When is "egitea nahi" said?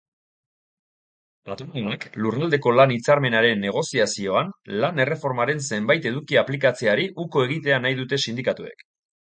7.51-8.01